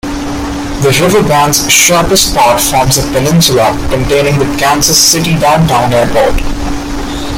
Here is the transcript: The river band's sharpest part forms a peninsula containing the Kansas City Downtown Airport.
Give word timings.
The 0.81 0.97
river 0.99 1.21
band's 1.27 1.69
sharpest 1.71 2.35
part 2.35 2.59
forms 2.59 2.97
a 2.97 3.03
peninsula 3.11 3.77
containing 3.91 4.39
the 4.39 4.51
Kansas 4.57 4.97
City 4.97 5.37
Downtown 5.37 5.93
Airport. 5.93 6.41